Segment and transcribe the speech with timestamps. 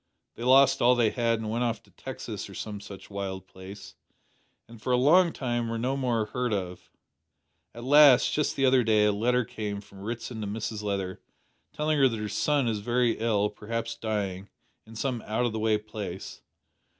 [0.33, 3.93] They lost all they had and went off to Texas or some such wild place,
[4.67, 6.89] and for a long time were no more heard of.
[7.75, 11.21] At last, just the other day, a letter came from Ritson to Mrs Leather,
[11.71, 14.49] telling her that her son is very ill perhaps dying
[14.87, 16.41] in some out o' the way place.